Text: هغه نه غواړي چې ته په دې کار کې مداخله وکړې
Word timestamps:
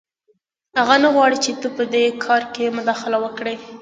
هغه 0.79 0.95
نه 1.03 1.09
غواړي 1.15 1.37
چې 1.43 1.51
ته 1.61 1.67
په 1.75 1.83
دې 1.93 2.05
کار 2.25 2.43
کې 2.53 2.75
مداخله 2.77 3.17
وکړې 3.21 3.55